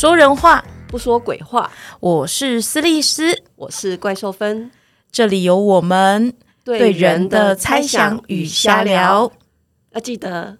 [0.00, 1.70] 说人话，不说鬼话。
[2.00, 4.70] 我是斯利斯，我是怪兽芬，
[5.12, 6.34] 这里有我们
[6.64, 9.30] 对人的猜想与瞎聊。
[9.90, 10.56] 要记得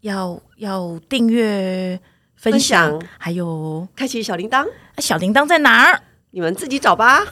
[0.00, 1.98] 要要订阅、
[2.34, 4.68] 分享，还有开启小铃铛。
[4.98, 6.02] 小铃铛在哪儿？
[6.32, 7.24] 你们自己找吧。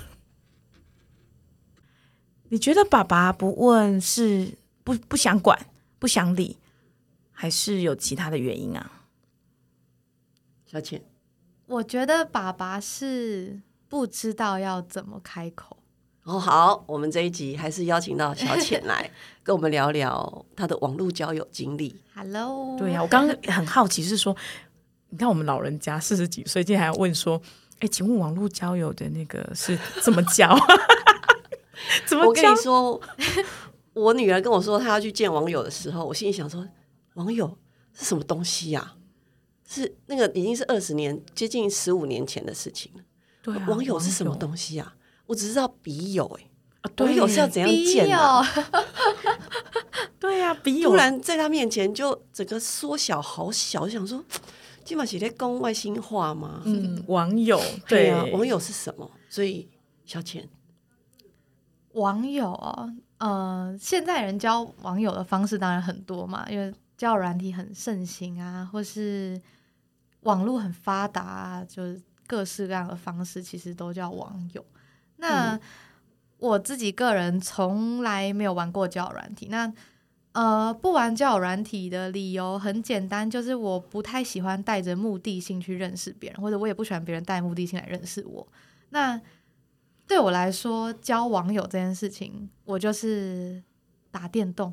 [2.48, 5.66] 你觉得爸爸不问是不不想管、
[5.98, 6.56] 不想理，
[7.30, 9.02] 还是有其他的原因啊？
[10.64, 11.02] 小浅，
[11.70, 15.76] 我觉得爸爸是不知道要怎么开口。
[16.24, 19.08] 哦，好，我们这一集还是邀请到小浅 来
[19.44, 21.94] 跟我们聊聊他的网络交友经历。
[22.12, 24.36] Hello，对呀、我刚刚很好奇，是说，
[25.10, 27.40] 你看我们老人家四十几岁，竟然还要问说，
[27.78, 30.52] 哎，请问网络交友的那个是怎么教？
[32.04, 32.56] 怎么教我跟你？
[32.56, 33.00] 说，
[33.94, 36.66] 我女儿跟我说她要去见网友的时候，我心里想说，
[37.14, 37.56] 网友
[37.94, 38.94] 是什么东西呀、
[39.72, 43.00] 是那个已经是二十年，接近十五年前的事情了。
[43.40, 44.96] 对啊，网友是什么西东西啊？
[45.26, 46.42] 我只知道笔友、欸，
[46.80, 46.90] 啊？
[46.90, 48.42] 网对，友是要怎样笔见啊？
[48.44, 48.64] 友
[50.18, 54.24] 对呀、笔友 突然在他面前就整个缩小好小，就想说，
[54.84, 56.62] 今晚写在公外星话吗？
[56.64, 59.08] 嗯，网友对对啊，网友是什么？
[59.28, 59.68] 所以
[60.04, 60.48] 小浅，
[61.92, 69.40] 网友哦，呃，现在人交网友的方式当然很多嘛，因为交友软体很盛行啊，或是
[70.20, 74.64] 网络很发达啊，就是各式各样的方式，其实都叫网友。
[75.16, 75.58] 那、
[76.38, 79.72] 我自己个人从来没有玩过交友软体，那
[80.32, 88.46] 呃，不玩交友软体的理由很简单，就是我不太喜欢带着目的性去认识别人，或者我也不喜欢别人带目的性来认识我。
[88.90, 89.20] 那
[90.06, 93.62] 对我来说，交网友这件事情，我就是
[94.10, 94.72] 打电动，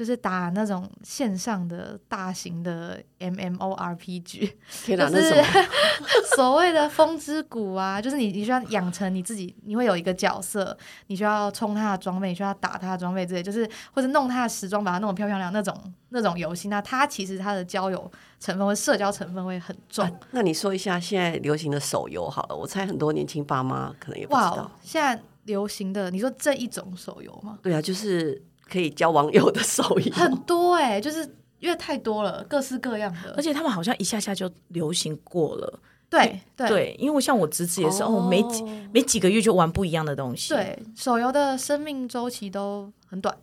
[0.00, 4.50] 就是打那种线上的大型的 MMORPG，
[4.86, 5.68] 天哪，就是那什么？
[6.34, 10.74] 所谓的风之谷啊，就是你你需要养成你自己，你会有一个角色，
[11.08, 16.68] 你需要冲他的装备，你需要打他的装备之类，就是或者弄他的时装，把它弄得漂漂亮亮那种那种游戏。
[16.68, 20.06] 那它其实它的交友成分或社交成分会很重。
[20.06, 27.58] 啊那你说一下现在流行的手游好了，我猜很多年轻爸妈可能也不知哇道。，现在流行的，你说这一种手游吗？
[27.62, 30.12] 对啊，就是可以交网友的手游。
[30.12, 33.42] 很多哎、就是因为太多了，各式各样的而。
[33.42, 35.80] 且他们好像一下下就流行过了。
[36.08, 43.36] 对对对，因为像我侄子也是，哦，没几没几个月就玩不一样的东西。，对，手游的生命周期都很短。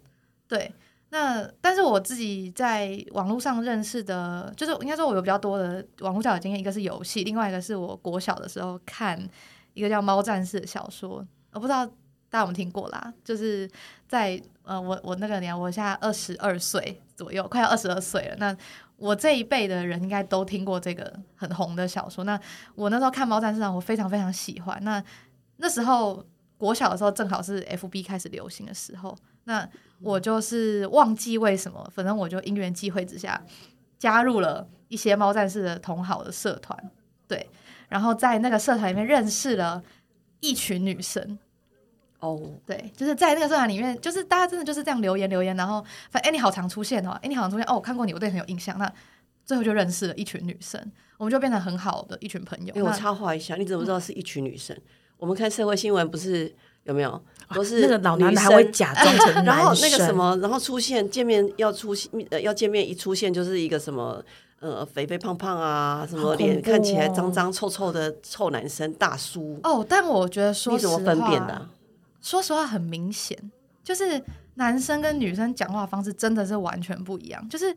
[0.50, 0.70] 对，
[1.10, 9.18] 那但是我自己在网络上认识的，就是应该说我有比较多的网络交友经验，一个是游戏，另外一个是我国小的时候看
[9.74, 11.90] 一个叫《猫战士》的小说，我不知道
[12.30, 13.70] 大家有听过啦，就是
[14.08, 18.58] 在呃我我那个年，我现在二十二岁左右，快要二十二岁了，那。
[19.00, 22.24] 我这一辈的人应该都听过这个很红的小说。
[22.24, 22.40] 那
[22.74, 24.76] 我那时候看《猫战士》，啊我非常非常喜欢。
[24.84, 25.04] 那
[25.58, 26.26] 那时候
[26.58, 29.70] 国小的时候，正好是 FB 开始流行的时候，那
[30.02, 33.40] 我就是忘记为什么，反正我就因缘际会之下
[34.00, 36.76] 加入了一些猫战士的同好的社团，
[37.28, 37.48] 对，
[37.90, 39.84] 然后在那个社团里面认识了
[40.40, 41.38] 一群女生，
[42.20, 48.92] 哦，对，就是在那个社团里面，就是大家真的就是这样留言留言，然后反正哎、你好常出现哦，哎、你好常出现哦，我看过你，我对你很有印象，那
[49.46, 50.82] 最后就认识了一群女生，
[51.18, 52.74] 我们就变成很好的一群朋友。
[52.76, 54.76] 哎，我插话一下，你怎么知道是一群女生？
[55.18, 57.22] 我们看社会新闻不是有没有
[57.54, 64.24] 都是那个老男女的还会生假装成 男生，然后那个什么，然后出现见面要出现呃要见面一出现就是一个什么
[64.60, 71.70] 呃肥肥胖胖啊，什么脸看起来脏脏臭臭的臭男生大叔，哦，但我觉得说，你怎么分辨的啊？
[72.28, 73.38] 说实话很明显，
[73.82, 74.22] 就是
[74.56, 77.48] 男生跟女生讲话方式真的是完全不一样。
[77.48, 77.74] 就是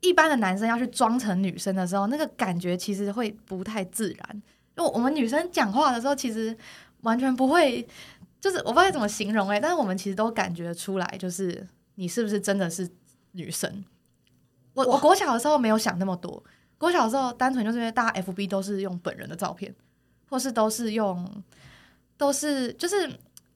[0.00, 4.42] 一般的男生要去装成女生的时候，那个感觉其实会不太自然。
[4.76, 6.54] 因为我们女生讲话的时候，其实
[7.00, 7.86] 完全不会，
[8.38, 12.86] 就是我不知道怎么形容哎、但是我们其实都感觉出来，就是你是不是真的是
[13.32, 13.82] 女生。
[14.74, 16.44] 我我国小的时候没有想那么多，
[16.76, 19.74] 国小的时候单纯就是因为大家 FB 都是用本人的照片，
[20.28, 21.42] 或是都是用
[22.18, 23.10] 都是就是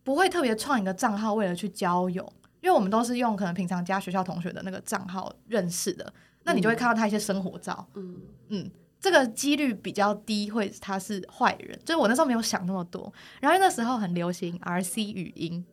[0.04, 2.22] 不会特别创一个账号为了去交友，
[2.60, 6.12] 因为我们都是用可能平常加学校同学的那个账号认识的，
[6.44, 8.16] 那你就会看到他一些生活照，嗯，
[8.48, 8.70] 嗯，
[9.00, 11.78] 这个几率比较低，会他是坏人。
[11.84, 15.64] 就是我那时候没有想那么多，然后那时候很流行 RC 语音，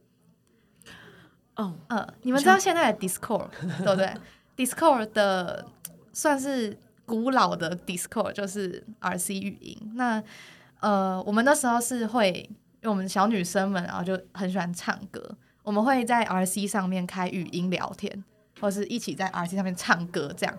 [1.57, 3.49] 哦，嗯，你们知道现在的 Discord
[3.83, 4.13] 对不对
[4.55, 5.65] ？Discord 的
[6.13, 9.91] 算是古老的 Discord，就是 RC 语音。
[9.95, 10.23] 那
[10.79, 12.49] 呃，我们那时候是会，
[12.81, 15.23] 因为我们小女生们，然后就很喜欢唱歌，
[15.63, 18.23] 我们会在 RC 上面开语音聊天，
[18.59, 20.57] 或是一起在 RC 上面唱歌这样。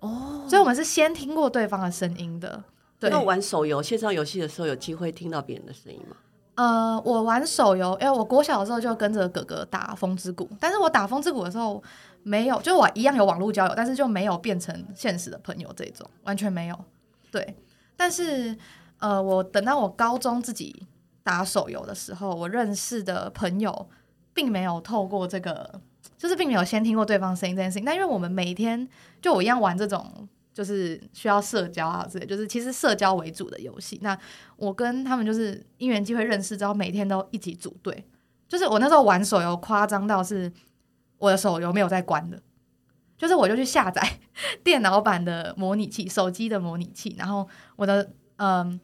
[0.00, 2.62] 哦，所以我们是先听过对方的声音的。
[2.98, 6.16] 对那玩手游线上游戏的时候，有机会听到别人的声音吗？
[6.54, 11.82] 呃，我玩手游，因为我国小的时候就跟着哥哥打风之谷，但是我打风之谷的时候
[12.22, 16.78] 没有，就我一样有网络交友，但是就没有变成现实的朋友这种，完全没有。
[17.30, 17.56] 对，
[17.96, 18.56] 但是
[18.98, 20.86] 呃，我等到我高中自己
[21.22, 23.88] 打手游的时候，我认识的朋友
[24.34, 25.80] 并没有透过这个，
[26.16, 27.84] 就是并没有先听过对方声音这件事情。
[27.84, 28.88] 但因为我们每天
[29.20, 30.28] 就我一样玩这种。
[30.54, 33.98] 就是需要社交啊之类，就是其实社交为主的游戏。
[34.02, 34.14] 那
[34.58, 38.04] 我跟他们就是因缘机会认识之后，每天都一起组队。
[38.46, 40.52] 就是我那时候玩手游，夸张到是
[41.16, 42.38] 我的手游没有在关的，
[43.16, 44.06] 就是我就去下载
[44.62, 48.78] 电脑版的模拟器、手机的模拟器，然后我的嗯，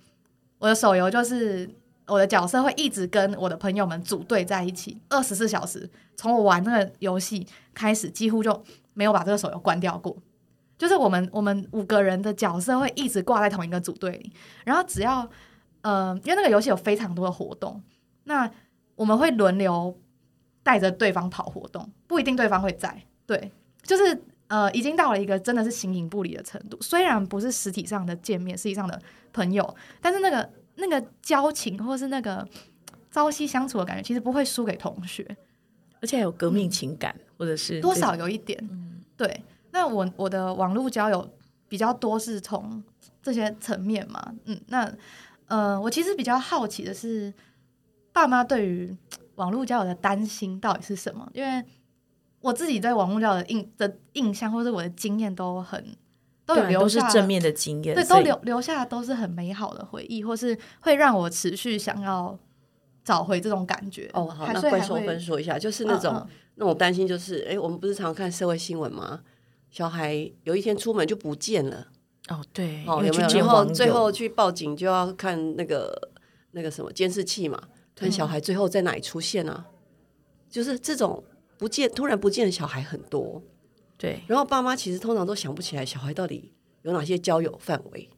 [0.56, 1.68] 我的手游就是
[2.08, 5.88] 我的角色会一直跟我的朋友们组队在一起，二十四小时。
[6.16, 8.64] 从我玩那个游戏开始，几乎就
[8.94, 10.16] 没有把这个手游关掉过。
[10.76, 14.32] 就是我们我们五个人的角色会一直挂在同一个组队里，
[14.64, 15.28] 然后只要
[15.82, 17.82] 呃，因为那个游戏有非常多的活动，
[18.24, 18.50] 那
[18.96, 19.96] 我们会轮流
[20.62, 23.02] 带着对方跑活动，不一定对方会在。
[23.26, 23.52] 对，
[23.82, 26.78] 就是呃，已经到了一个真的是形影不离的程度。
[26.80, 29.00] 虽然不是实体上的见面，实际上的
[29.32, 32.46] 朋友，但是那个那个交情或是那个
[33.10, 35.24] 朝夕相处的感觉，其实不会输给同学，
[36.00, 38.58] 而且还有革命情感，或者是多少有一点，
[39.16, 39.42] 对。
[39.70, 41.28] 那我我的网络交友
[41.68, 42.82] 比较多是从
[43.22, 44.90] 这些层面嘛，嗯，那
[45.46, 47.32] 呃，我其实比较好奇的是，
[48.12, 48.96] 爸妈对于
[49.36, 51.28] 网络交友的担心到底是什么？
[51.34, 51.64] 因为
[52.40, 55.96] 我自己对网络交友的印的印象，或者我的经验都很
[56.48, 62.36] 都有留下正面的经验，对，都留留下都是很美好的回忆，或是会让我持续想要
[63.04, 64.08] 找回这种感觉。
[64.14, 69.20] 哦，好，那怪兽分说一下，就是那种那种担心，就是哎，我们不是常看社会新闻吗？
[69.70, 70.14] 小孩
[70.44, 71.88] 有一天出门就不见了，
[72.30, 73.28] 哦，对，哦，有没有？
[73.28, 76.10] 然后最后去报警就要看那个
[76.52, 77.62] 那个什么监视器嘛，
[77.94, 79.66] 看小孩最后在哪里出现啊？
[80.48, 81.22] 就是这种
[81.58, 83.42] 不见突然不见的小孩很多，
[83.98, 84.20] 对。
[84.26, 88.08] 然后爸妈其实通常都想不起来小孩到底有哪些交友范围，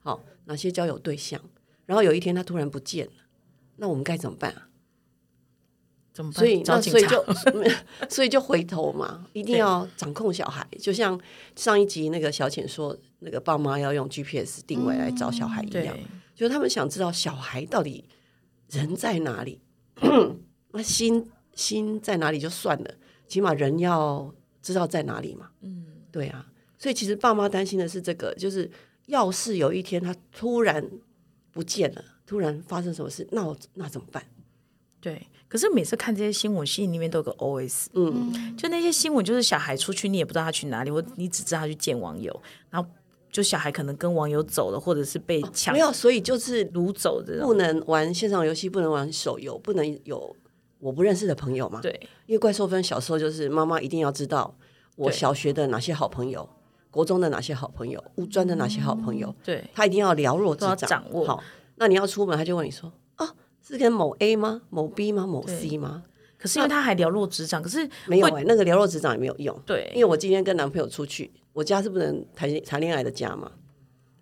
[0.00, 1.40] 好，哪些交友对象。
[1.86, 3.12] 然后有一天他突然不见了，
[3.76, 4.66] 那我们该怎么办啊？
[6.34, 7.24] 所以，那所以就，
[8.10, 10.66] 所以就回头嘛，一定要掌控小孩。
[10.78, 11.18] 就像
[11.56, 15.96] 上一集那个小浅说，那个爸妈要用 GPS 定位来找小孩一样，
[16.34, 18.04] 就是他们想知道小孩到底
[18.68, 19.62] 人在哪里，
[20.72, 22.94] 那心心在哪里就算了，
[23.26, 25.50] 起码人要知道在哪里嘛。
[25.60, 26.46] 嗯，对啊。
[26.78, 28.70] 所以其实爸妈担心的是这个，就是
[29.06, 30.84] 要是有一天他突然
[31.52, 34.24] 不见了，突然发生什么事，那我那怎么办？
[35.00, 35.26] 对。
[35.46, 42.40] 可是每次看这些新闻，心里面都有个 O S，嗯，就那些新闻，就是小孩出去，你也不知道他去哪里，或你只知道他去见网友，
[42.70, 42.88] 然后
[43.32, 50.36] 就小孩可能跟网友走了，或者是被抢，没有，所以就是掳走的，不能玩线上游戏，不能玩手游，不能有
[50.80, 51.80] 我不认识的朋友嘛。
[51.80, 51.92] 对，
[52.26, 54.52] 因为怪兽分小时候就是妈妈一定要知道
[54.96, 56.48] 我小学的哪些好朋友，
[56.90, 61.24] 国中的哪些好朋友，五专的哪些好朋友，对他一定要了若指掌握。
[61.24, 61.42] 好，
[61.76, 62.92] 那你要出门，他就问你说。
[63.62, 64.62] 是跟某 A 吗？
[64.70, 65.24] 某 B 吗？
[65.24, 66.02] 某 C 吗？
[66.36, 69.56] 可是因为他还了若指掌，可是没有哎，那个了若指掌也没有用。
[69.64, 73.52] 对，因为我今天跟男朋友出去，我家是不能谈谈恋爱的家嘛。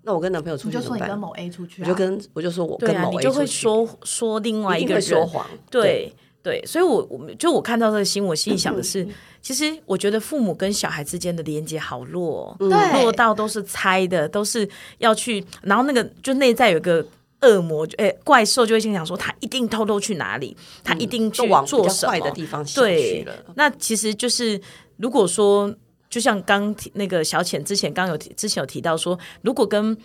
[0.02, 5.46] 那我跟男朋友出去就说你跟某 A 出去，我就跟我就说我跟某 A 就会说说另外一个人说谎。
[5.70, 6.12] 对
[6.48, 9.06] 对，所以我我就我看到这个新闻，心里想的是，
[9.42, 17.04] 其实我觉得父母跟小孩之间的连接好弱，弱到都是猜的，都是要去，然后那个就内在有个。
[17.40, 23.24] 恶魔就诶，怪兽就会心想说，他一定偷偷去哪里，他一定去做什么的地方对，
[23.54, 24.60] 那其实就是
[24.96, 25.72] 如果说，
[26.10, 29.96] 就像刚那个小浅之前刚有之前有提到说，如果跟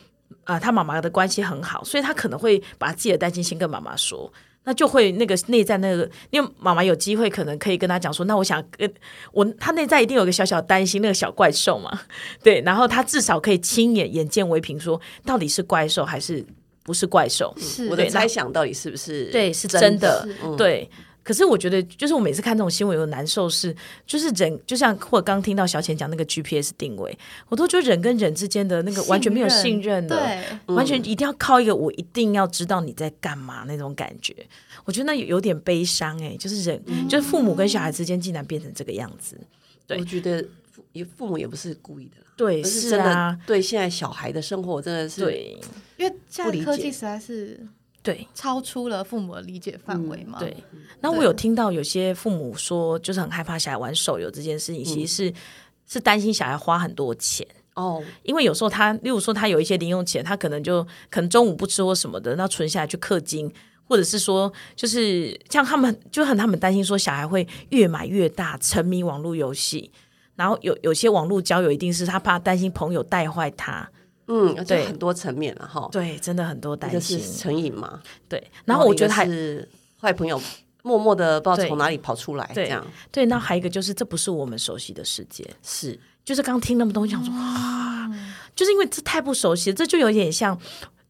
[0.44, 4.32] 啊他妈妈的关系很好，所以他可能会把自己的担心先跟妈妈说，
[4.66, 8.92] 那就会那个内在那个，因为妈妈有机会可能可以跟他讲说，那我想跟
[9.32, 12.02] 我他内在一定有个小小担心那个小怪兽嘛，
[12.44, 16.46] 对，然后他至少可以亲眼眼见为凭，说到底是怪兽还是。
[16.86, 19.32] 不是怪兽，是我的猜想到底是不是？
[19.32, 20.28] 对，是真的。
[20.58, 20.90] 对，
[21.24, 23.74] 可是我觉得，就是我每次看这种新闻，有难受是，
[24.06, 34.36] 就是人，就像或者刚听到小浅讲那个 GPS 定位，我都觉得人跟人之间的那个完全没有信任的，完全一定要靠一个我一定要知道你在干嘛那种感觉。
[34.84, 39.40] 我觉得那有有点悲伤哎，就是人，就是父母跟小孩之间竟然变成这个样子。
[39.88, 40.84] 对，我觉得父
[41.18, 42.18] 父母也不是故意的。
[42.36, 45.58] 对，是啊，对现在小孩的生活真的是对，
[45.98, 47.60] 因为现在科技实在是
[48.04, 48.28] 对。
[48.36, 50.38] 超出了父母的理解范围嘛。
[50.38, 50.56] 对，
[51.00, 55.34] 那我有听到有些父母说，就是很害怕小孩玩手游这件事情，其实是
[55.88, 63.52] 是担心小孩花很多钱，哦，因为有时候他，例如说他有一些零用钱，他可能就可能中午不吃或什么的，那存下来去氪金，
[63.86, 69.92] 或者是说，就是像他们就很他们担心说小孩会越买越大，沉迷网络游戏，
[70.36, 73.90] 然后有有些网络交友一定是他怕担心朋友带坏他，
[74.28, 74.86] 嗯，就对。
[74.86, 75.88] 很多层面了哈。
[75.92, 79.68] 对，真的很多担心是，成瘾嘛，对，然后我觉得还是
[80.00, 80.42] 坏朋友
[80.82, 82.86] 默默的不知道从哪里跑出来，对这样。
[83.12, 86.00] 对，那还有一个就是这不是我们熟悉的世界，是。
[86.26, 88.10] 就是刚听那么多，想说哇，
[88.56, 90.58] 就是因为这太不熟悉，这就有点像。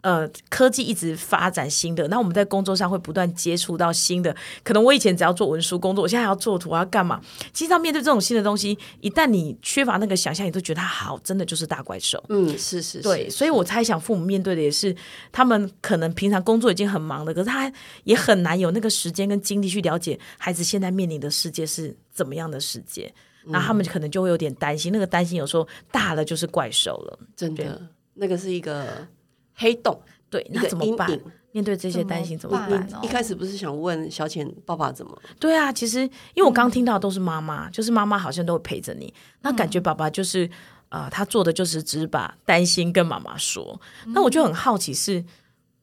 [0.03, 4.36] 呃，科技一直发展新的，那我们在工作上会不断接触到新的。
[4.62, 7.22] 可能我以前只要做文书工作，我现在还要做图，我要干嘛？
[7.53, 12.22] 其实要面对这种新的东西，一旦你缺乏那个想象，你都觉得它好，真的就是大怪兽。
[12.27, 14.93] 嗯，是是对，所以我猜想父母面对的也是，
[15.31, 17.72] 他们可能平常工作已经很忙了，可是他
[18.03, 23.13] 也很难有那个时间跟精力去了解孩子现在面临的世界是怎么样的世界。
[23.45, 27.19] 那他们可能就会有点担心，那个担心有时候大了就是怪兽了。
[27.36, 27.81] 真的，
[28.13, 29.05] 那个是一个
[29.53, 30.00] 黑洞。
[30.29, 31.19] 对，那怎么办？
[31.51, 32.88] 面对这些担心怎么办？
[32.88, 35.15] 办一开始不是想问小浅爸爸怎么？
[35.39, 36.01] 对啊，其实
[36.33, 40.50] 因为我刚听到都是妈妈，就是妈妈好像都会陪着你，那感觉爸爸就是
[40.89, 43.79] 啊、呃他做的就是只是把担心跟妈妈说。
[44.07, 45.24] 那我就很好奇是，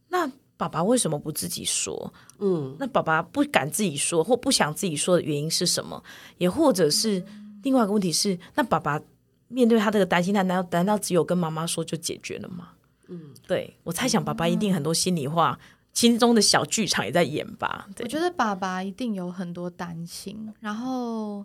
[0.09, 2.13] 那爸爸为什么不自己说？
[2.41, 6.03] 嗯，那爸爸不敢自己说或不想自己说的原因是什么？
[6.39, 7.25] 也或者是
[7.63, 9.01] 另外一个问题是，那爸爸
[9.47, 12.71] 面对他这个担心，他难道难道只有跟妈妈说就解决了吗？
[13.11, 15.59] 嗯，对我猜想爸爸一定很多心里话，
[15.93, 17.89] 心中的小剧场也在演吧。
[17.95, 21.45] 对我，觉得爸爸一定有很多担心，然后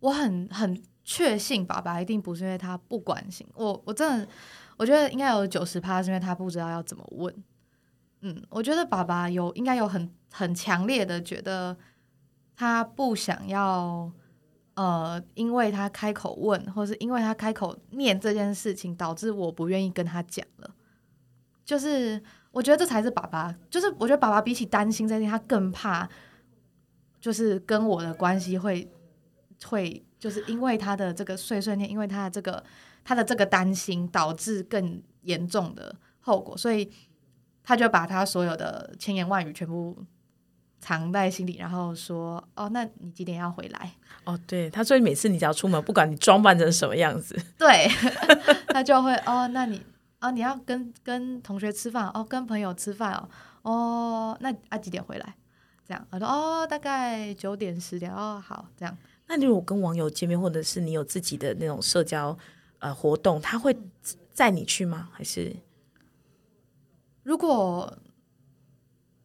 [0.00, 4.28] 我很很确信爸爸一定不是因为他不关心我，我真的
[4.76, 7.34] 我觉得应该有九十趴是因为他不知道要怎么问。
[8.20, 11.76] 嗯，我觉得爸爸有应该有很很强烈的觉得
[12.56, 14.10] 他不想要，
[14.74, 20.73] 呃，因为他开口问，或是因为他开口念这件事情，导致我不愿意跟他讲了。
[21.64, 26.08] 就是我觉得这才是爸爸，就是我觉得爸爸比起担心这件，他更怕，
[27.20, 28.90] 就是跟我的关系会
[29.64, 32.62] 会就是因为他的这个碎碎念，因为他的这个
[33.04, 36.90] 他的这个担心，导致更严重的后果，所以
[37.62, 39.96] 他就把他所有的千言万语全部
[40.80, 43.92] 藏在心里，然后说：“哦，那你几点要回来
[44.24, 47.88] 哦，对，他所以每次你只要出门，不管你装扮成什么样子，？”对，
[48.68, 49.80] 他就会哦，那你
[50.24, 53.28] 哦，你要跟跟同学吃饭哦，跟朋友吃饭哦，
[53.62, 55.34] 哦，那啊几点回来？
[55.86, 58.96] 这样，我说哦，大概九点十点哦，好，这样。
[59.26, 62.36] 那你如果跟网友见面，或者是你有自己的那种社交
[62.78, 63.76] 呃活动，他会
[64.32, 65.08] 载你去吗？
[65.12, 65.54] 还是
[67.22, 67.98] 如果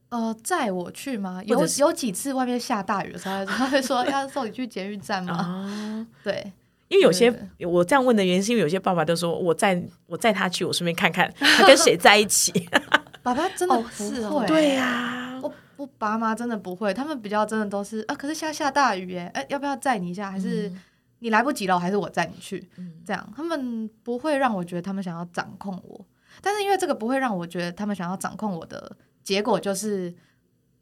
[0.09, 1.41] 呃载我去吗？
[1.45, 5.33] 有有几次外面下大雨的时候，他会说 要送你去捷运站吗？
[5.33, 6.07] 啊？
[6.23, 6.51] 对，
[6.89, 12.51] 因为有些我这样问的原因，是因为有些爸爸都说我载我载他去，我顺便看看 他跟谁在一起。
[13.23, 20.31] 爸爸真的哦不会、对呀、我我爸妈真的不会，他们比较真的都是啊，可是下下大雨耶，哎、要不要载你一下？
[20.31, 20.71] 还是
[21.19, 22.67] 你来不及了，还是我载你去？
[23.05, 26.03] 这样他们不会让我觉得他们想要掌控我，
[26.41, 30.13] 但是因为这个不会让我觉得他们想要掌控我的结果就是。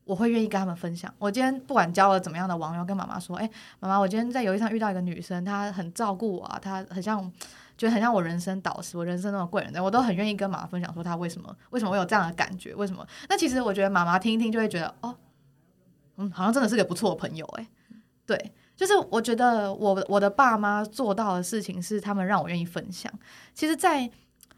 [0.07, 1.13] 我会愿意跟他们分享。
[1.19, 3.49] 我今天不管交了怎么样的网友，跟妈妈说：“哎、
[3.79, 7.21] 妈妈，我今天在游戏上遇到一个女生，她很照顾我啊，她很像，
[7.77, 13.05] 觉得很像我人生导师，我人生那种贵人。”我都很愿意跟妈妈分享，说她为什么为什么会有这样的感觉，为什么？
[13.27, 15.15] 那其实我觉得妈妈听一听就会觉得，哦，
[16.15, 17.67] 嗯，好像真的是个不错的朋友、哎，
[18.25, 23.11] 对，就是我觉得我我的爸妈做到的事情是他们让我愿意分享。
[23.53, 24.09] 其实在，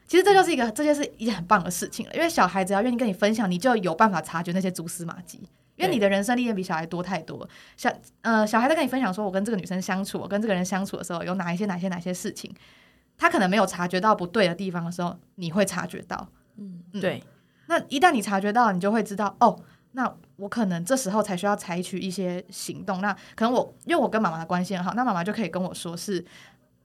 [0.09, 5.39] 其实这就是一个这就是一件很棒的事情了，因为小孩子要愿意跟你分享，你就有办法察觉那些蛛丝马迹。
[5.75, 7.47] 因为你的人生历练比小孩多太多，
[7.77, 7.89] 小
[8.19, 12.53] 呃小孩在跟你分享说，我跟这个女生相处，我跟这个人相处的时候，有哪一些哪些哪些事情，
[13.17, 16.27] 他可能没有察觉到不对的地方的时候，你会察觉到。
[16.57, 17.23] 嗯对，
[17.67, 19.57] 那一旦你察觉到，你就会知道哦，
[19.93, 22.99] 那我可能这时候才需要采取一些行动。
[22.99, 26.25] 那可能我因为我跟妈妈的关系很好，那妈妈就可以跟我说是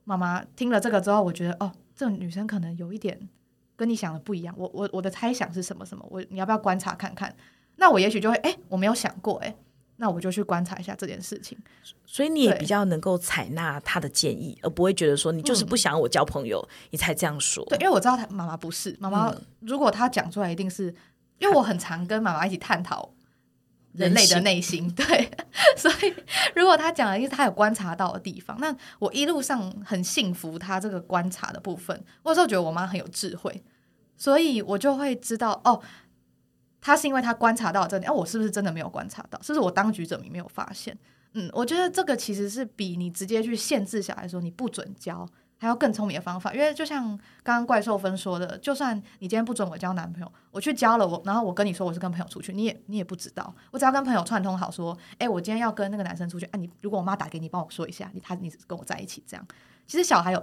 [0.05, 3.29] 妈妈听了这个之后，我觉得哦，这个女生可能有一点
[3.77, 4.55] 跟你想的不一样。
[4.59, 6.07] 我我我的猜想是什么什么？
[6.11, 7.35] 我你要不要观察看看？
[7.77, 9.55] 那我也许就会哎，我没有想过哎，
[9.97, 11.59] 那我就去观察一下这件事情。
[12.07, 17.65] 所以你也比较能够采纳他的建议，而不会觉得说你就是不想我交朋友，你才这样说。
[17.67, 20.95] 对，因为我知道他妈妈不是妈妈，如果她讲出来，一定是
[21.39, 23.13] 因为我很常跟妈妈一起探讨
[23.95, 25.31] 人类的内心， 对，
[25.77, 26.15] 所以
[26.55, 33.63] 如果他讲的，因为他有观察到的地方，那我一路上很幸福，他这个观察的部分，我有时候觉得我妈很有智慧，
[34.17, 35.81] 所以我就会知道哦。
[36.87, 39.41] 他是因为他观察到这点，哦，我是不是真的没有观察到？
[39.41, 40.95] 是不是我当局者迷没有发现？
[41.33, 45.27] 嗯，我觉得这个其实是比你直接去限制小孩说你不准教，
[45.65, 46.53] 还还有更聪明的方法。
[46.53, 47.09] 因为就像
[47.43, 53.55] 刚刚怪兽分说的，就算你今天不准我交男朋友，我去交了我，然后我跟你说我是跟朋友出去，你也你也不知道。
[53.71, 59.47] 我只要跟朋友串通好说，哎，我今天要跟那个男生出去，哎，你如果我妈打给你，帮我说一下，你他你跟我在一起这样。
[59.87, 60.43] 其实小孩有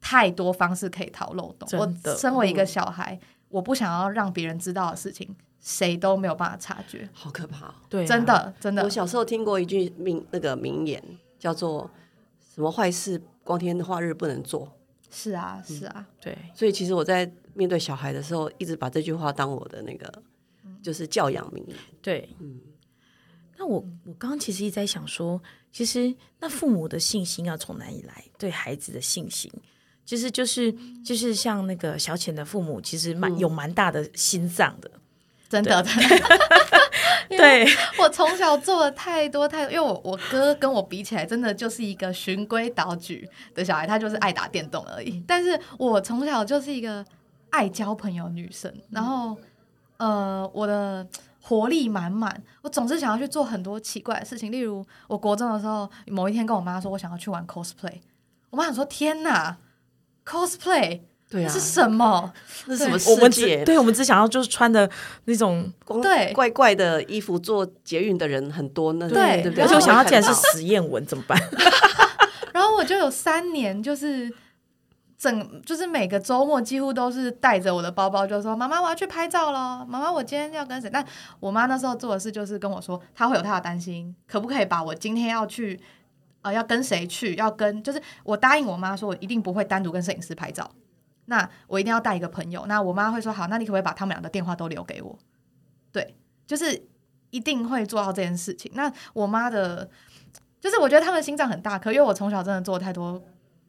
[0.00, 1.68] 太多方式可以逃漏洞。
[1.78, 3.16] 我身为一个小孩，
[3.48, 5.34] 我不想要让别人知道的事情。
[5.58, 7.74] 谁都没有办法察觉，好可怕！
[7.88, 8.84] 对，真的真的。
[8.84, 11.02] 我小时候听过一句名那个名言，
[11.40, 11.90] 叫做
[12.54, 14.70] “什么坏事光天化日不能做”。
[15.08, 16.36] 是啊，是啊，对。
[16.52, 20.12] 所以其实我在面对小孩的时候，一直把这句话当我的那个
[20.82, 21.76] 就是教养名言。
[22.02, 22.60] 对，嗯。
[23.56, 25.40] 那我我刚刚其实一直在想说，
[25.72, 28.24] 其实那父母的信心要从哪里来？
[28.36, 29.50] 对孩子的信心，
[30.04, 30.70] 其实就是
[31.02, 34.90] 就是像那个小浅的父母，其实蛮有蛮大的心脏的。
[35.48, 35.82] 真的，
[37.28, 37.66] 对，
[37.98, 45.22] 我从小做了太多太多，因为我我哥跟我比起来，真的就是一个循规蹈矩的小孩，他就是爱打电动而已。
[45.26, 47.04] 但是我从小就是一个
[47.50, 49.36] 爱交朋友女生，然后
[49.96, 51.06] 呃，我的
[51.40, 54.52] 活力满满，我总是想要去做很多奇怪的事情。
[54.52, 58.00] 例如，我国中的时候，某一天跟我妈说，我想要去玩 cosplay，
[58.50, 59.56] 我妈想说：“天哪
[60.24, 62.32] ，cosplay！” 对啊，是什么？
[62.46, 63.64] 是什么世界？
[63.64, 64.88] 对我们只想要就是穿的
[65.24, 69.64] 那种对怪怪的衣服做捷运的人很多，那对对不对？
[69.64, 71.36] 而且我想要竟然是实验文，怎么办？
[72.54, 74.32] 然后我就有三年，就是
[75.18, 80.88] 整就是每个周末几乎都是带着我的包包，就说妈妈我要去拍照了，妈妈我今天要跟谁？
[80.92, 81.04] 但
[81.40, 85.78] 我妈那时候做的事就是跟我说，她会有她的担心，可不可以把我今天要去
[86.42, 87.34] 呃要跟谁去？
[87.34, 90.70] 要跟就是我答应我妈说，我一定不会单独跟摄影师拍照。
[91.26, 92.64] 那我一定要带一个朋友。
[92.66, 95.18] 那我妈会说好，那你可不可以把他们俩的电话都留给我？
[95.92, 96.16] 对，
[96.46, 96.86] 就是
[97.30, 98.70] 一定会做到这件事情。
[98.74, 99.88] 那我妈的，
[100.60, 103.22] 就是我觉得他们心脏很大颗，因为我从小真的做太多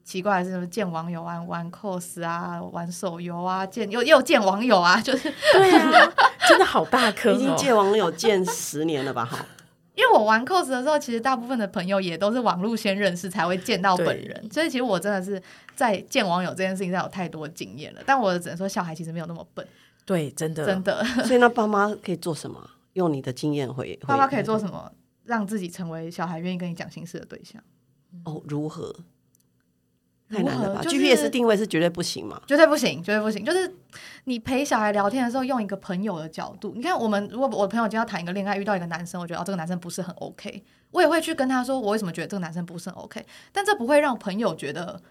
[0.03, 6.13] 奇怪的事，什么见网友啊、玩 cos 啊、玩手游啊、见又又见网友啊，就是对啊，
[6.47, 9.25] 真的好大颗，已经见网友见十年了吧？
[9.25, 9.45] 哈。
[9.97, 15.41] 因为我玩 cos 的时候，其实大部分的朋友也都是网络先认识才会见到本人，所以其实我真的是
[15.75, 18.01] 在见网友这件事情上有太多经验了。
[18.05, 19.67] 但我只能说，小孩其实没有那么笨。
[20.05, 21.03] 对，真的，真的。
[21.25, 22.69] 所以那爸妈可以做什么？
[22.93, 24.91] 用你的经验回，爸妈可以做什么，
[25.25, 27.59] 让自己成为小孩愿意跟你讲心事的对象？
[28.23, 28.95] 哦，如何？
[30.29, 32.41] 太难了吧？GPS 定位是绝对不行嘛？
[32.45, 33.45] 绝对不行，绝对不行。
[33.45, 33.73] 就是
[34.25, 36.73] 你陪小孩聊天的时候，用一个朋友的角度。
[36.75, 40.61] 你看，我们如果我的朋友今天要谈一个恋爱，遇到一个男生，我觉得哦，这个男生不是很 OK，
[40.91, 43.25] 我也会去跟他说，我为什么觉得这个男生不是很 OK。
[43.53, 45.01] 但这不会让朋友觉得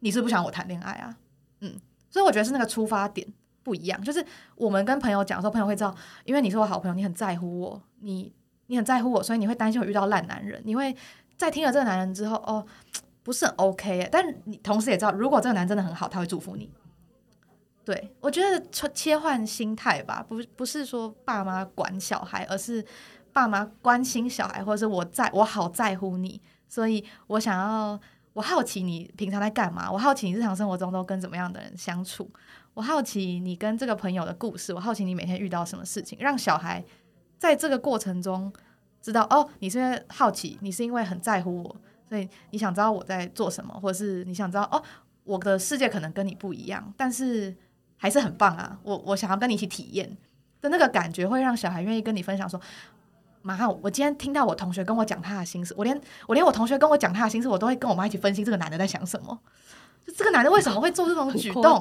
[0.00, 1.14] 你是不想我谈恋爱啊？
[1.60, 1.74] 嗯，
[2.08, 3.26] 所以我觉得是那个出发点
[3.62, 4.02] 不一样。
[4.02, 8.32] 就是我们跟朋友讲的时候，朋友会知道，因为你是我好朋友，你很在乎我，你
[8.68, 10.62] 你很在乎我，所以你会担心我遇到烂男人。
[10.64, 10.96] 你会
[11.36, 12.64] 在听了这个男人之后，哦。
[13.22, 16.70] 不是很 OK，但你同时也知道，如果这个男真的很好，他会祝福你。
[17.84, 22.84] 对我觉得切切换心态吧，不不是说爸妈管小孩，而是
[23.32, 27.98] 爸妈关心小孩，或者是我在我好在乎你，所以我想要
[28.34, 32.30] 我好奇你平常在干嘛，我好奇你日常生活中都跟怎么样的人相处，
[32.74, 36.84] 我好奇你跟这个朋友的故事，我好奇你每天遇到什么事情，让小孩
[37.36, 38.52] 在这个过程中
[39.00, 41.76] 知道哦，你是因为好奇，你是因为很在乎我。
[42.12, 44.82] 所以你想知道我在做什么，或者是你想知道哦，
[45.24, 47.56] 我的世界可能跟你不一样，但是
[47.96, 48.78] 还是很棒啊！
[48.82, 50.14] 我我想要跟你一起体验
[50.60, 52.60] 的那个感觉，会让小孩愿意跟你分享说
[53.40, 59.40] ：“妈，我今天听到我同学跟我讲他的心思，我连我连我同学跟我讲他的心思，我都会跟我妈一起分析这个男的在想什么。”
[60.04, 61.80] 就这个男的为什么会做这种举动？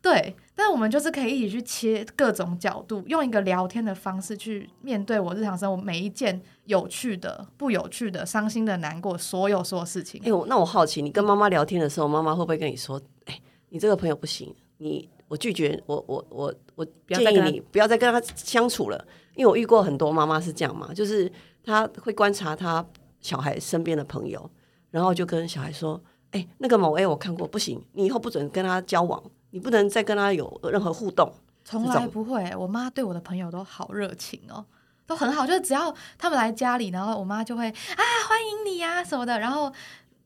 [0.00, 10.20] 对，但是我们就是可以一起去切各种角度，用一个聊天的方式去面对我日常生活每一件有趣的、不有趣的、伤心的、难过，所有所有事情。
[10.24, 21.30] 哎，那我好奇，你跟妈妈聊天的时候，妈妈会不会跟你说：“哎，你这个朋友不行，你我拒绝，我我我我建议你不要再跟他相处了。”因为我遇过很多妈妈是这样嘛，就是
[21.64, 22.84] 她会观察她
[23.20, 24.50] 小孩身边的朋友，
[24.90, 26.02] 然后就跟小孩说。
[26.32, 31.32] 哎，那个某 A 我看过，不行，你以后不准跟他交往，你不能再跟他有任何互动。
[31.64, 34.64] 从来不会，我妈对我的朋友都好热情哦，
[35.06, 39.72] 都很好，就是只要他们来家里，然后我妈就会啊欢迎你呀什么的，然后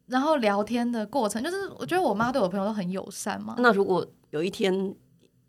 [0.06, 3.54] 然后聊天的过程，就是我觉得我妈对我朋友都很友善嘛。
[3.58, 4.94] 那如果有一天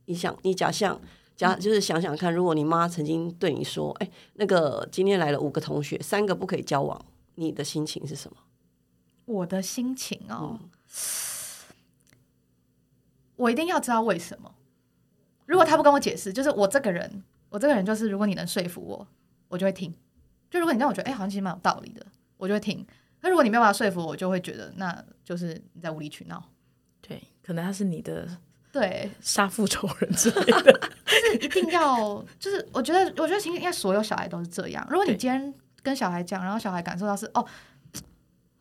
[0.05, 0.99] 你想你假象
[1.35, 6.99] 假就是想想看，如果你妈曾经对你说，哎，那个今天来了五个同学，三个不可以交往，
[7.35, 8.37] 你的心情是什么？
[9.27, 10.57] 我的心情哦，
[13.35, 14.55] 我一定要知道为什么。
[15.45, 19.05] 如果他不跟我解释，就是我这个人，我这个人就是，如果你能说服我，
[19.49, 19.93] 我就会听。
[20.49, 22.05] 就如果你让我觉得，哎，好像其实蛮有道理的，
[22.37, 22.87] 我就会听。
[23.19, 26.41] 那如果你没有办法说服我，我就会觉得，那就是你在无理取闹。
[27.01, 28.25] 对，可能他是你的
[28.71, 30.71] 对杀父仇人之类的，
[31.05, 34.87] 就是一定要，就是我觉得，我觉得其实应该所有小孩都是这样。
[34.89, 37.45] 如果你今天跟小孩讲，然后小孩感受到是哦，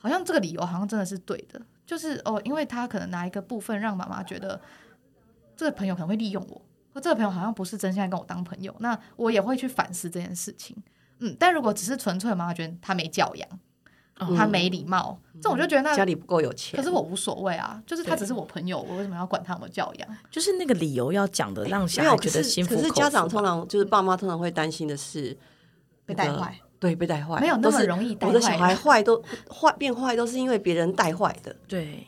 [0.06, 4.60] 好像这个理由好像真的是对的，就是哦，因为他可能拿一个部分让妈妈觉得
[5.56, 6.62] 这个朋友可能会利用我，
[6.94, 10.76] 或这个朋友好像不是真心在跟我当朋友，那我也会去反思这件事情。
[11.18, 13.48] 嗯，但如果只是纯粹的妈妈觉得他没教养，
[14.18, 14.34] 哦。
[14.36, 20.16] 他没礼貌，这种我就觉得那家里不够有钱，可是我无所谓啊，就是他只是我朋友，我为什么要管他有没有教养？
[20.30, 25.36] 就是那个理由要讲的，让小，孩觉得心服可是家长通常就是爸妈通常会担心的是
[26.04, 32.06] 被带坏，对，被带坏，没有那都是么容易带坏我的小孩坏都坏变坏都是因为别人带坏的，对。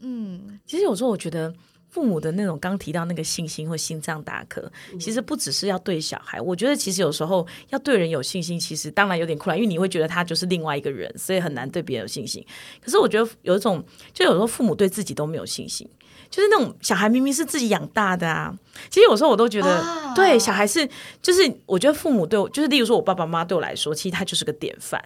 [0.00, 1.52] 嗯，其实有时候我觉得
[1.90, 4.70] 父母的那种刚提到那个信心或心脏大颗，
[5.00, 12.44] 其实不只是要对小孩，我觉得其实有时候要对人有信心，其实当然有点困难，因为你会觉得他就是另外一个人，所以很难对别人有信心。
[12.84, 15.88] 可是我觉得有一种，就有时候父母对自己都没有信心。
[16.30, 18.54] 就是那种小孩明明是自己养大的啊，
[18.90, 20.86] 其实有时候我都觉得，啊对小孩是，
[21.22, 25.02] 就是我觉得父母对我，就是例如说我爸爸妈妈对我来说，其实他就是个典范。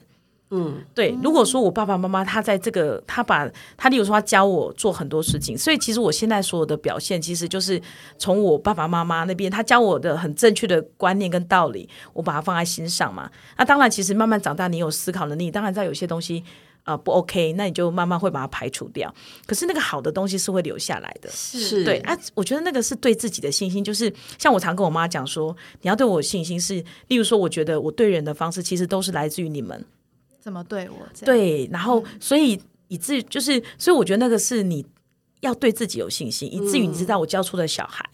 [0.55, 7.81] 嗯，对，如果说我爸爸妈妈他在这个，他把他，例如说他教我做很多事情，所以其实我现在所有的表现，其实就是
[8.19, 13.31] 从我爸爸妈妈那边他教我的很正确的观念跟道理，我把它放在心上嘛。
[13.57, 16.45] 那当然，其实慢慢长大，你有思考能力，当然在有些东西
[16.85, 19.11] 呃不 OK，那你就慢慢会把它排除掉。
[19.47, 21.31] 可是那个好的东西是会留下来的。
[21.31, 29.83] 是对啊，我觉得那个是对自己的信心，就是像我常跟我妈讲说，你要对我有信心是，例如说，我觉得我对人的方式其实都是来自于你们，
[30.43, 31.27] 怎么对我这样？
[31.27, 34.85] 对，然后所以以至于就是，所以我觉得那个是你
[35.41, 38.05] 要对自己有信心，以至于你知道我教出的小孩，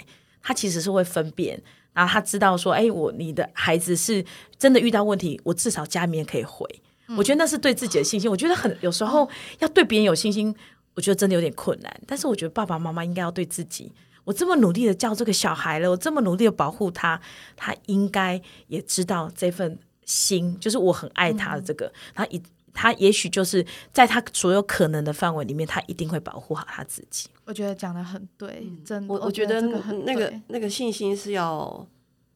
[0.43, 1.61] 他其实是会分辨，
[1.95, 4.23] 然后他知道说，哎，我你的孩子是
[4.59, 6.69] 真的遇到问题，我至少家里面可以回。
[7.17, 8.31] 我觉得那是对自己的信心。
[8.31, 9.27] 我觉得很有时候
[9.61, 10.55] 要对别人有信心，
[10.93, 12.01] 我觉得真的有点困难。
[12.07, 13.91] 但是我觉得爸爸妈妈应该要对自己。
[14.25, 17.19] 我这么努力的教这个小孩了，我这么努力的保护他，
[17.57, 21.93] 他应该也知道这份心，就是我很爱他的这个。
[22.15, 22.43] 他一
[22.73, 27.29] 他也许就是在他所有可能的范围里面，他一定会保护好他自己。
[27.45, 31.87] 我觉得讲的很对，真的，我我觉得这个很那个那个信心是要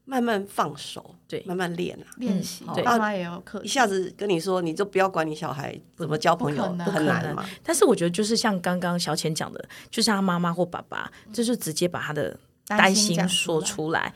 [0.04, 2.06] 慢慢放手，对慢慢练啊。
[2.16, 7.44] 练习，对我爸妈也有课一，下子跟你说，你就不要管你小孩怎么交朋友不可，能很难嘛。
[7.62, 14.12] 但是我觉得就是像刚刚小浅讲的，就像他妈妈或爸爸，就是直接把他的担心说出来。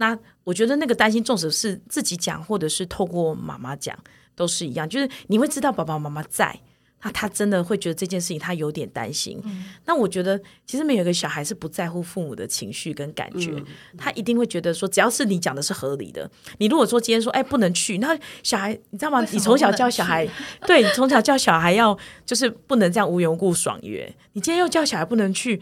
[0.00, 3.94] 那我觉得那个担心，纵使是自己讲，或者是透过妈妈讲，
[4.34, 4.88] 都是一样。
[4.88, 6.58] 就是你会知道爸爸妈妈在，
[7.02, 9.42] 那他真的会觉得这件事情他有点担心。
[9.84, 13.62] 那我觉得其实没有一个小孩是不在乎父母的情绪跟感觉，
[13.98, 16.30] 他一定会觉得说，只要是你讲的是合理的。
[16.56, 20.26] 你如果说今天说，哎，不能去，那小孩你知道吗你从小教小孩，
[20.66, 24.10] 对，你从小教小孩要就是不能这样无缘无故爽约。
[24.32, 25.60] 你今天又叫小孩不能去，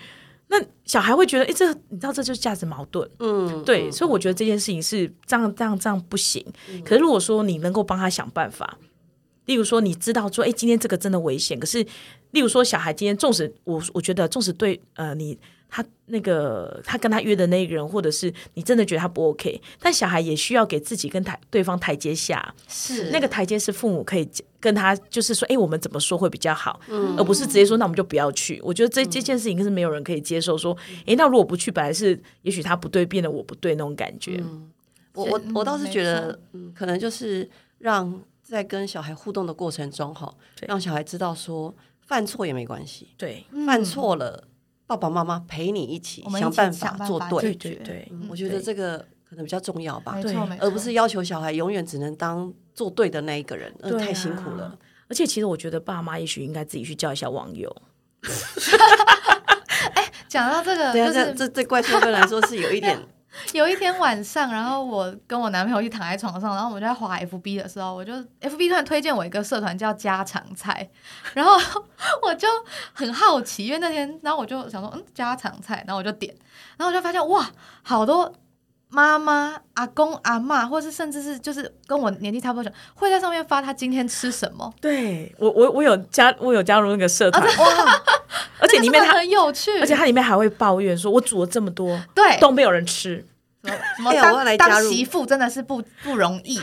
[0.48, 3.08] 那小孩会觉得，哎，这你知道这就是价值矛盾。
[3.18, 6.44] 嗯，对，所以我觉得这件事情是这样这样这样不行。
[6.84, 8.78] 可是如果说你能够帮他想办法，
[9.44, 11.84] 例如说你知道说，哎，今天这个真的危险，可是
[12.30, 23.10] 例如说小孩今天纵使我我觉得纵使对呃你他那个他跟他约的那个人，或者是你真的觉得他不 OK，但小孩也需要给自己跟台对方台阶下，是。
[23.10, 24.28] 那个台阶是父母可以
[24.58, 26.80] 跟他就是说，哎，我们怎么说会比较好，
[27.16, 28.60] 而不是直接说那我们就不要去。
[28.64, 30.76] 我觉得这这件事情是没有人可以接受，说，
[31.06, 34.42] 哎，那如果不去，本来是也许他不对，变得我不对那种感觉。
[35.14, 40.32] 我我嗯我倒是觉得，嗯，可能就是让在跟小孩互动的过程中，哈，
[40.66, 41.74] 让小孩知道说
[42.06, 44.44] 犯错也没关系，对，犯错了，
[44.88, 48.08] 爸爸妈妈陪你一起想办法做对对对。
[48.10, 48.26] 嗯。
[48.28, 48.98] 我觉得这个
[49.28, 50.34] 可能比较重要吧，对。
[50.58, 54.78] 而不是要求小孩永远只能当做对的那一个人，太辛苦啊了。
[55.08, 57.74] 而且其实我觉得爸妈也许应该自己去叫一下网友。
[60.28, 62.98] 讲到这个，对啊，这就是这对怪兽哥来说是有一点，
[63.52, 70.88] 有一天晚上，然后我跟我男朋友一起躺在床上， 然后我们就在滑 FB 的时候，我就 FB 突然推荐我一个社团叫家常菜，
[71.34, 71.52] 然后
[72.22, 72.48] 我就
[72.92, 76.34] 很好奇，因为那天，然后我就想说，嗯，家常菜，然后我就点，
[76.76, 77.50] 然后我就发现哇，
[77.82, 78.32] 好多
[78.90, 88.02] 妈妈、阿公、阿嬷，或是甚至是就是跟我年纪差不多，会在上面发他今天吃什么，对我我我有加我有加入那个社团，哇，
[88.58, 92.38] 而且里面他很有趣，而且它里面还会抱怨说，我煮了这么多对。
[92.40, 93.24] 都没有人吃。
[93.64, 96.58] 什么当当媳妇真的是不不容易，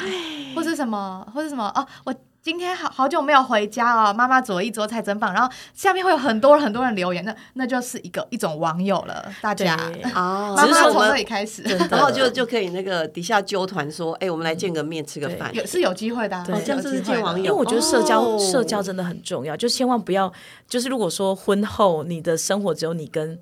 [0.56, 5.34] 或是什么或是什么哦，我今天好好久没有回家哦，妈妈煮了一桌菜真棒。
[5.34, 9.74] 然后下面会有很多很多人留言，那那就是一个一种网友了，大家。
[10.14, 15.52] 啊， 妈只是我们妈从这里，开始，然后就就可以那个底下揪团说，哎，我们来见个面，吃个饭。
[15.56, 17.46] 有是有机会的、这样就是见网友。
[17.46, 20.32] 因为我觉得社交、哦社交真的很重要，就千万不要，
[20.68, 23.40] 就是如果说婚后你的生活只有你跟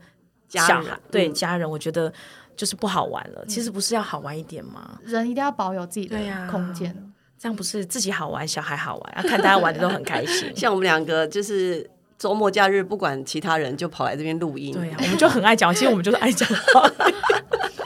[0.47, 0.67] 家人。
[0.85, 1.33] 小孩，对嗯。
[1.33, 2.09] 家人，我觉得
[2.55, 3.43] 就是不好玩了。
[3.49, 4.97] 其实不是要好玩一点吗？
[5.03, 6.17] 人一定要保有自己的
[6.49, 7.12] 空间。
[7.43, 10.49] 这样不是自己好玩，小孩好玩，啊，看大家玩的都很开心。
[10.55, 11.85] 像我们两个就是
[12.17, 14.73] 周末假日，不管其他人，就跑来这边录音。
[14.73, 16.89] 对呀、我们就很爱讲，其实我们就是爱讲话。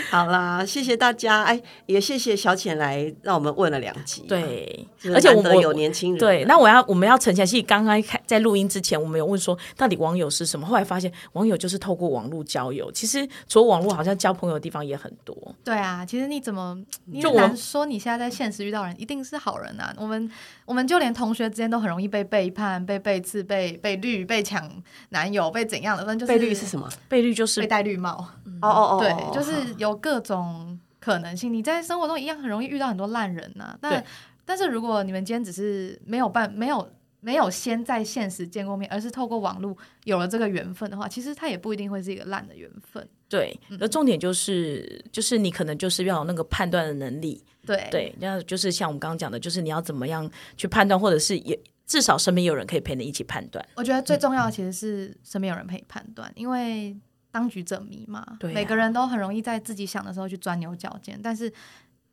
[0.10, 6.18] 好啦，谢谢大家，哎，也谢谢小浅来让我们问了两集。，对，而且我难得有年轻人。
[6.18, 12.90] 对，那我要我们要澄清，其实刚刚开在录音之前，我们有问说到底网友是什么，后来发现网友就是透过网络交友。
[12.92, 15.36] 其实除了网络，好像交朋友的地方也很多。
[15.64, 19.94] 对啊，其实你怎么你难说你现在在现实遇到人一定是好人啊？
[19.96, 20.30] 我们
[20.64, 24.70] 我们就连同学之间都很容易被背叛、被背刺、被被绿、被抢
[25.10, 26.88] 男友、被怎样的，反正就是倍率是什么？
[27.08, 28.28] 倍率就是被戴绿帽。
[28.62, 31.52] 哦哦哦，对哦，就是有各种可能性。
[31.52, 34.04] 你在生活中一样很容易遇到很多烂人呐、对但
[34.44, 36.88] 但是如果你们今天只是没有办没有
[37.20, 43.06] 没有先在现实见过面，而是透过网络有了这个缘分的话，其实它也不一定会是一个烂的缘分。
[43.28, 47.44] 对，而重点就是就是你可能就是要有那个判断的能力。
[47.64, 53.64] 对对，那就是像我们刚刚讲的，就是你要怎么样去判断，或者是也至少身边有人可以陪你一起判断。
[53.76, 56.96] 我觉得最重要的其实是身边有人陪你判断，因为
[57.30, 61.18] 当局者迷嘛，对啊每个人都很容易在自己想的时候去钻牛角尖。
[61.22, 61.52] 但是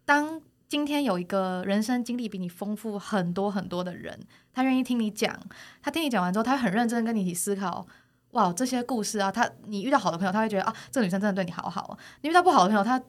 [0.05, 4.19] 当今天有一个人生经历比你丰富很多很多的人，
[4.53, 5.37] 他愿意听你讲，
[5.81, 7.87] 他听你讲完之后，他会很认真跟你一起思考。
[8.31, 11.97] 哇，这些故事啊，他你遇到好的朋友，他会觉得啊，这个女生真的对你好好哦。
[12.21, 13.01] 你遇到不好的朋友，他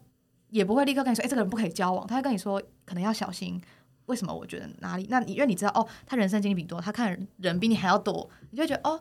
[0.51, 3.61] 也不会立刻跟你说，哎、这个人不可以交往，他会跟你说，可能要小心。
[4.07, 4.33] 为什么？
[4.33, 5.07] 我觉得哪里？
[5.11, 8.99] 那你因为你知道哦，他人生经历比你多，他看人比你还要多，你就会觉得哦，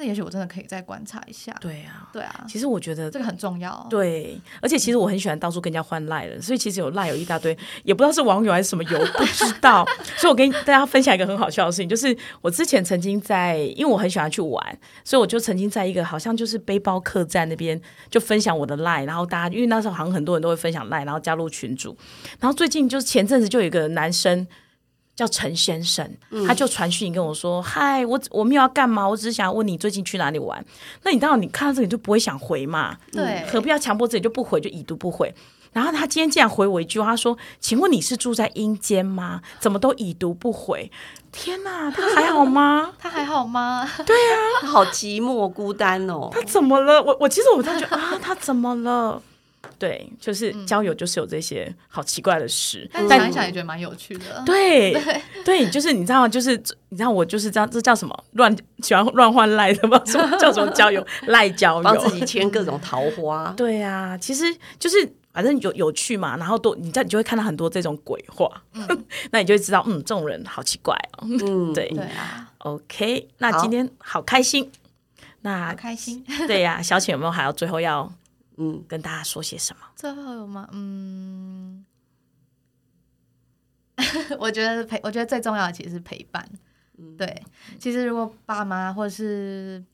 [0.00, 1.52] 那也许我真的可以再观察一下。
[1.60, 3.84] 对啊，对啊，其实我觉得这个很重要。
[3.90, 9.84] 对，而且其实我很喜欢到处跟人家换赖的，所以其实有赖有一大堆，也不知道是网友还是什么友，不知道。
[10.16, 21.96] 所以我跟大家分享一个很好笑的事情，就是我之前曾经在，因为我很喜欢去玩，所以我就曾经在一个好像就是背包客栈那边就分享我的赖，然后大家因为那时候好像很多人都会分享赖，然后加入群组，
[22.38, 24.46] 然后最近就是前阵子就有一个男生。
[25.18, 26.08] 叫陈先生，
[26.46, 30.64] 他就传讯跟我说：“嗨，我我没有要干嘛，我只是想要问你最近去哪里玩。”
[31.02, 35.34] 那你当然你看到这个你就不会想回嘛，对何必要强迫自己就不回，就已读不回？
[35.72, 39.42] 然后他今天竟然回我一句话，他说：“请问你是住在阴间吗？
[39.58, 40.88] 怎么都已读不回？
[41.32, 42.92] 天哪，他还好吗？
[43.02, 43.84] 他还好吗？
[43.96, 44.04] 他
[44.68, 46.30] 好寂寞孤单哦。
[46.30, 47.02] 他怎么了？
[47.02, 49.20] 我我其实我在觉得啊，他怎么了？
[49.78, 54.42] 对，就是交友就是有这些好奇怪的事，但但想一想也觉得蛮有趣的。
[54.44, 54.92] 对
[55.44, 56.56] 对，就是你知道，就是
[56.88, 60.00] 你知道我就是这样，这叫什么乱喜欢乱换赖的吗？
[60.06, 62.18] 什么叫什么交友赖交帮自友？
[62.18, 64.44] 己牵各种桃花， 对啊，其实
[64.78, 64.96] 就是
[65.32, 68.50] 反正有有趣嘛，然后多你你就会看到很多这种鬼话，
[69.30, 71.26] 那你就会知道，嗯，这种人好奇怪哦。
[71.30, 74.70] 嗯，对对啊，，OK，那今天好开心。
[75.42, 76.24] 那好开心。
[76.48, 78.12] 对呀、小浅有没有还要最后要
[78.58, 79.82] 嗯，跟大家说些什么？
[79.96, 80.68] 最后有吗？
[80.72, 81.86] 嗯，
[84.38, 86.46] 我觉得陪，我觉得最重要的其实是陪伴。
[87.16, 87.42] 对，
[87.78, 89.84] 其实如果爸妈或是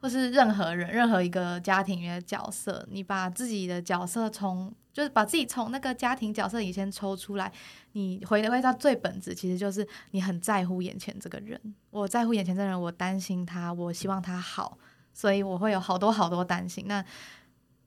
[0.00, 7.52] 或是任何人、任何一个家庭里面的角色，你把自己的角色从就是把自己从那个家庭角色里先抽出来，
[7.92, 11.60] 你回归到最本质，其实就是你很在乎眼前这个人。
[11.90, 14.78] 我在乎眼前这个人，我担心他，我希望他好，
[15.12, 16.84] 所以我会有好多好多担心。
[16.86, 17.04] 那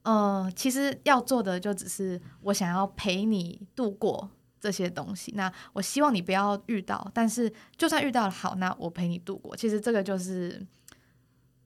[0.04, 5.34] 呃，其实要做的就只是我想要陪你度过这些东西。
[5.36, 9.56] 那我希望你不要遇到，但是就算遇到了，好，那我陪你度过。
[9.56, 10.62] 其实这个就是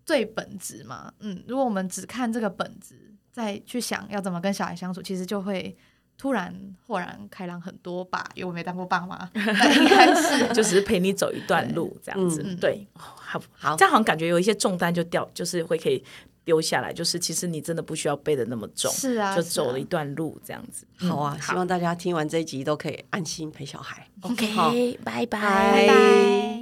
[0.06, 1.12] 最本质嘛。
[1.20, 5.76] 嗯，如果我们只看这个本质，再去想要怎么跟小孩相处，其实就会
[6.18, 8.24] 突然豁然开朗很多吧。
[8.36, 12.42] 因为我没当过爸妈， 那应该是就只是陪你走一段路这样子。
[12.46, 16.04] 嗯对，哦好，好这样好像感觉有一些重担就掉，就是会可以
[16.48, 20.88] 丢下来，就是其实你真的不需要背的那么重，是啊，就走啊了一段路这样子。
[20.96, 24.08] 好啊，嗯希望大家听完这一集都可以安心陪小孩。
[24.22, 26.57] OK，拜拜。